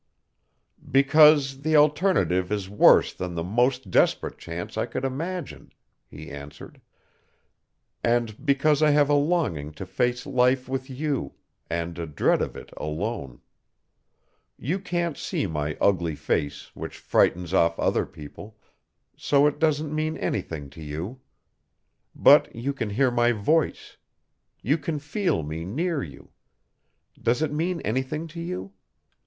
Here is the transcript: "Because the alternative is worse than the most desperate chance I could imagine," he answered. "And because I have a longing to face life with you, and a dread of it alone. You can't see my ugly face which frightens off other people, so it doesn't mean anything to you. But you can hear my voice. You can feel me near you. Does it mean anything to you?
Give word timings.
"Because 0.91 1.61
the 1.61 1.75
alternative 1.75 2.51
is 2.51 2.67
worse 2.67 3.13
than 3.13 3.35
the 3.35 3.43
most 3.43 3.91
desperate 3.91 4.39
chance 4.39 4.75
I 4.75 4.87
could 4.87 5.05
imagine," 5.05 5.73
he 6.09 6.31
answered. 6.31 6.81
"And 8.03 8.43
because 8.43 8.81
I 8.81 8.89
have 8.89 9.11
a 9.11 9.13
longing 9.13 9.71
to 9.73 9.85
face 9.85 10.25
life 10.25 10.67
with 10.67 10.89
you, 10.89 11.35
and 11.69 11.99
a 11.99 12.07
dread 12.07 12.41
of 12.41 12.55
it 12.57 12.71
alone. 12.77 13.41
You 14.57 14.79
can't 14.79 15.17
see 15.17 15.45
my 15.45 15.77
ugly 15.79 16.15
face 16.15 16.75
which 16.75 16.97
frightens 16.97 17.53
off 17.53 17.77
other 17.79 18.07
people, 18.07 18.57
so 19.15 19.45
it 19.45 19.59
doesn't 19.59 19.93
mean 19.93 20.17
anything 20.17 20.71
to 20.71 20.81
you. 20.81 21.21
But 22.15 22.55
you 22.55 22.73
can 22.73 22.89
hear 22.89 23.11
my 23.11 23.33
voice. 23.33 23.97
You 24.63 24.79
can 24.79 24.97
feel 24.97 25.43
me 25.43 25.63
near 25.63 26.01
you. 26.01 26.31
Does 27.21 27.43
it 27.43 27.53
mean 27.53 27.81
anything 27.81 28.25
to 28.29 28.41
you? 28.41 28.73